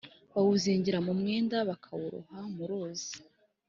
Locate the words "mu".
1.05-1.13, 2.55-2.63